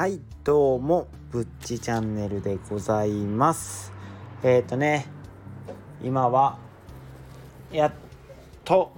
[0.00, 3.92] はいどうもぶっちチャンネルでございます。
[4.42, 5.04] えっ、ー、とね
[6.02, 6.56] 今は
[7.70, 7.92] やっ
[8.64, 8.94] と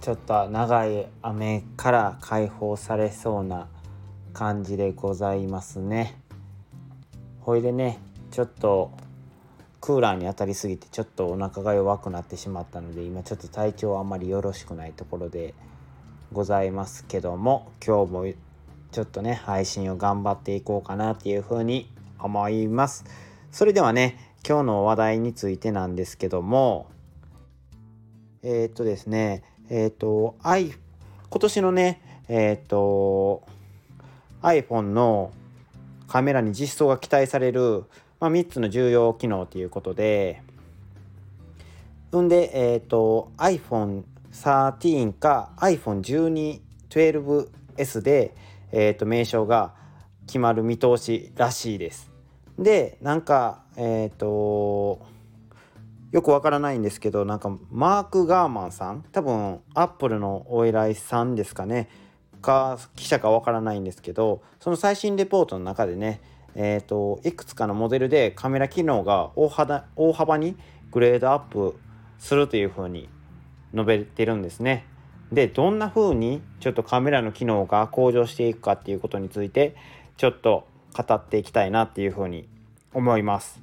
[0.00, 3.66] ちょっと長い雨から解放されそうな
[4.32, 6.22] 感じでございますね。
[7.40, 7.98] ほいでね
[8.30, 8.92] ちょっと
[9.80, 15.54] クーラーに当たりすぎてちょっとお腹が弱くなってしまったので今ちょっと体調はあんまりよろしくないところで
[16.32, 18.47] ございますけども今日も
[18.90, 23.04] ちょっとね配信を頑張っていこうかなっていうふうに思います。
[23.52, 26.86] それではね今日の話題についてなんですけども
[28.42, 30.72] えー、っとですねえー、っと i
[31.30, 33.42] 今年のねえー、っと
[34.42, 35.32] iPhone の
[36.06, 37.84] カメラに実装が期待される、
[38.20, 40.42] まあ、3つの重要機能ということで
[42.16, 48.34] んでえっと iPhone13 か iPhone1212S で
[48.72, 49.74] えーと、名称が
[50.26, 52.10] 決まる見通しらしいです。
[52.58, 55.00] でなんかえっ、ー、と
[56.10, 59.04] よくわからないんですけどなんかマーク・ガーマンさん？
[59.12, 61.88] 多分アップルのお偉いさんですかね
[62.42, 66.20] か記者かわからないんですけどその最新レポートの中でね
[66.60, 70.56] えーと、いくつかのモデルでカメラ機能が大幅大幅に
[70.90, 71.78] グレードアップ
[72.18, 73.08] するというふうに
[73.72, 74.84] 述べてるんですね。
[75.32, 79.76] でどんな風にちょっとカメラの機能が向上していくかっていうことについて
[80.16, 80.66] ちょっと
[80.96, 82.48] 語っていきたいなっていう風に
[82.94, 83.60] 思います。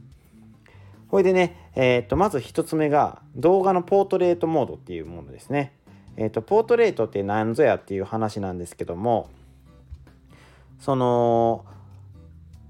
[1.10, 5.74] これでね、えー、とまず1つ目が動画のポートレートモードっていうものですね。
[6.18, 9.30] えー、とポートレートって何ぞやっていう話なんですけども
[10.80, 11.66] その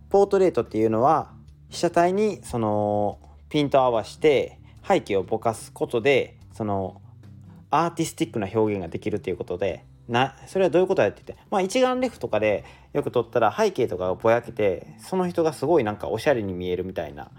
[0.10, 1.32] ポートレートっていうのは
[1.70, 7.02] 被写体にそのピント合わして背景をぼかすことでその
[7.84, 17.32] アーティスティックな表現ができるっていうことでなそれはどういうことやっててまあ一眼レフとかでよく撮ったら背景とかがぼやけてその人がすごいなんかおしゃれに見えるみたいな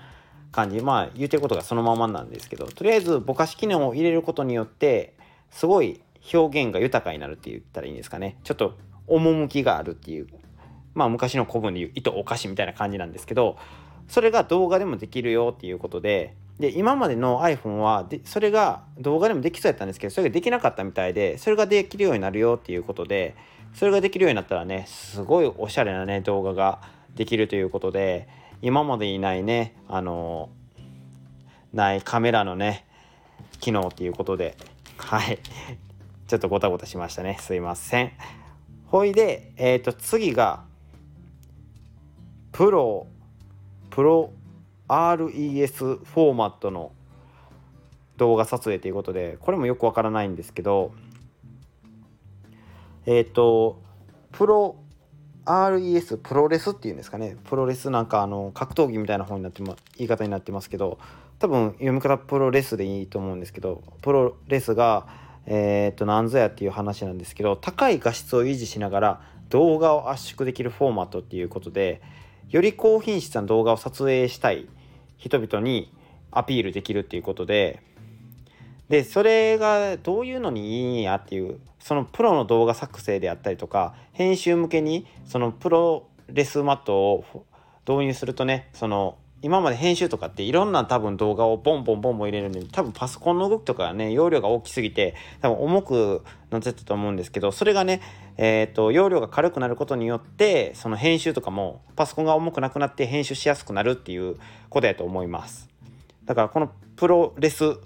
[0.53, 0.81] 感じ。
[0.81, 5.15] まあ言うてることがそのままなんですけどとりあえずぼかし機能を入れることによって
[5.51, 6.01] すごい
[6.33, 8.39] 表現が豊かになるって言ったらいいんですかね。
[8.43, 8.77] ちょっと
[9.07, 10.27] 趣があるっていう
[10.95, 13.57] まあ昔の古文で言う糸お菓子みたいな感じなんですけど
[14.09, 23.37] それが動画でもできるよっていうことでで今までの iPhone はでそれが動画でもできそうやったんですけどそれができなかったみたいでそれができるようになるよっていうことで
[23.75, 26.81] それができるようになったらねすごいおしゃれなね動画が
[27.15, 28.29] できるということで
[28.63, 30.49] 今までいないねあの
[31.75, 32.87] ないカメラのね
[33.61, 34.57] 機能っていうことで
[34.97, 35.39] はい。
[36.27, 37.37] ちょっとごたごたしましたね。
[37.41, 38.13] すいません。
[38.87, 40.65] ほいでえっ、ー、と次が
[42.53, 43.07] プロ
[43.91, 44.33] プロ
[44.89, 46.93] RES フォーマットの
[48.17, 50.93] 動画撮影ということでこれもよくわからないんですけど
[53.05, 53.81] えっ、ー、と
[54.33, 54.77] プロ
[55.45, 57.37] RES プロレスっていうんですかね。
[57.45, 60.99] プロレスなんかあの格闘技みたいな本になってま言い方になってますけど
[61.39, 65.07] 多分読み方プロレスでいいと思うんですけどプロレスが
[65.47, 69.21] えっ、ー、と何ぞやっていう話なんですけど高い画質を維持しながら
[69.51, 72.03] 動画を圧縮できるフォーマットっていうことで
[72.51, 74.67] より高品質な動画を撮影したい
[75.17, 75.93] 人々に
[76.31, 77.83] アピールできるっていうことで
[78.89, 87.25] でそれがどういうのにいいんやっていうそのプロの動画作成であったりとか編集向けにそのプロレスマットを
[87.89, 98.01] 導入するとねその今まで編集とかっていろんな多分動画をボンボンボンボン入れるんで多分パソコンの動きとかね容量が大きすぎて多分重くなってたと思うんですけどそれがね
[98.39, 104.37] えーと、容量が軽くなることによってその編集とかもパソコンが重くなくなって編集しやすくなるっていう
[104.69, 105.69] ことやと思います。
[106.27, 107.79] だからこのプロレス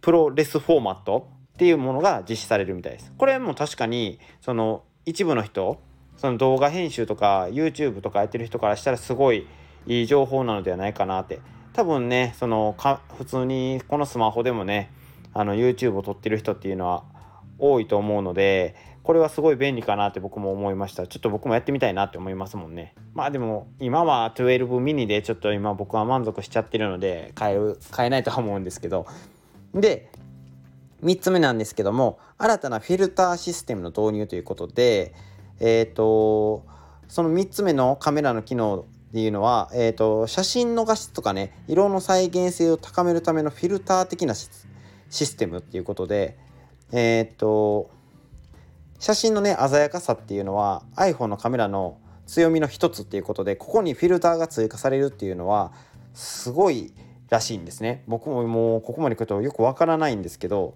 [0.00, 3.12] プロレスフォーマットっていうものが実施されるみたいです。
[3.16, 5.80] これも確かにその一部の人
[6.16, 9.46] その動画編集とか YouTube とかやってる人からしたらすごい
[9.88, 11.40] いい情報なのではないかなって。
[11.72, 14.90] 多分ねそのか普通にこのスマホでもね
[15.32, 17.04] あの YouTube を撮ってる人っていうのは
[17.58, 18.74] 多いと思うので
[19.04, 21.06] これはすごい便利かなって僕も思いました。
[21.06, 22.94] ちょっと僕もやってみたいなって思いますもんね。
[23.14, 29.06] まあでも今は12ミニでちょっと今僕は満足しちゃってるので買える買えないとは思うんですけど。
[29.72, 30.10] で
[31.04, 35.14] 3つ目なんですけども新たなフィルターシステムの導入ということで
[35.60, 36.64] えっ、ー、と
[37.06, 44.48] その3つ目のカメラの機能っていうのは、えーと、写真の画質とかね色の再現性を高めるためのフィルター的なシ
[45.10, 46.36] ステムっていうことで
[46.92, 47.90] えっ、ー、と
[48.98, 55.72] 写真のね鮮やかさっていうのは iPhone のカメラの強みの一つっていうことでここにフィルターが追加されるっていうのは
[56.12, 56.92] すごい
[57.30, 58.04] らしいんですね。
[58.06, 60.74] 僕ももうここまで来るとよくわからないんですけど。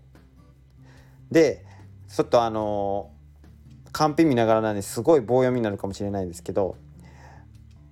[1.30, 1.64] で
[2.14, 3.10] ちょっとあの
[3.90, 6.76] カンペ見ながらなんですごい棒読みになるかもしれないんですけど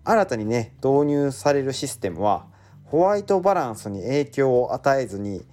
[0.04, 2.46] 新たにね導入されるシステムは
[2.84, 5.44] ホワイトバランスに影響を与えずに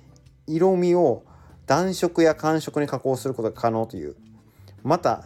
[0.47, 1.23] 色味を
[1.65, 4.15] 暖色や寒色に加工することが可能という。
[4.83, 5.23] また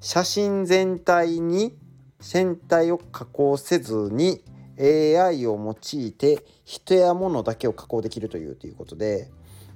[0.00, 1.76] 写真全体に
[2.18, 4.42] 全体を加工せずに
[4.78, 9.30] AI を用いて人や物だけを加工できるというということで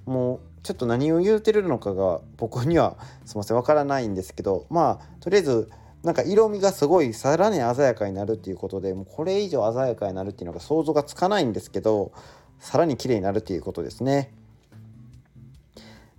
[0.06, 5.70] もうちょっと何を言うてるのかが僕にはすいませんわからないんですけどまあとりあえず
[6.04, 12.12] なんか色味がすごいさらに鮮やかになるっていうことでもうこれ以上鮮やかになるっていうのが想像がつかないんですけど
[12.58, 14.32] さらに綺麗になるっていうことですね。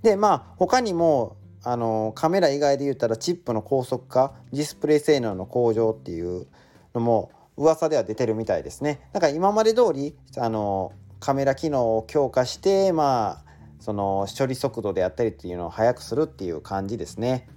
[0.02, 6.48] でまあ他にもあのカメラ以外で言ったらチップの高速化ディスプレイ性能の向上っていう
[6.94, 9.08] のも噂では出てるみたいですね。
[9.14, 13.46] だから今まで通りあのカメラ機能を強化してまあ
[13.80, 17.48] その処理速度であったりっていうのを速くするっていう感じですね。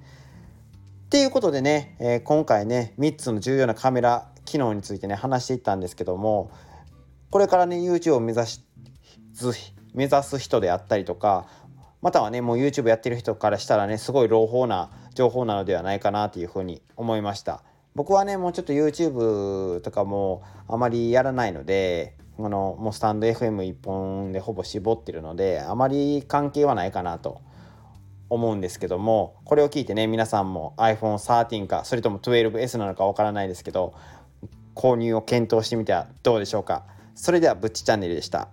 [1.09, 6.51] っていうことでね、えー、今回ね3つの重要なカメラ機能についてね話していったんですけども
[7.31, 8.63] これからね YouTube を目指し
[9.95, 11.47] 目指す人であったりとか
[12.03, 17.63] またはねもう YouTube やってる人からしたらねすごい朗報な情報なのではないかなというふうに思いました。
[17.95, 27.41] 僕はねもうちょっと YouTube とかもあまりやらないのであのもうスタンド FM 一本でほぼ絞ってるのであまり関係はないかなと
[28.31, 33.95] 思うんですけどもこれを聞いてね皆さんも iPhone13 かそれとも 12S なのかわからないですけど
[34.75, 36.85] 購入を検討してみてはどうでしょうか
[37.15, 38.49] それではぶっちチャンネルでした。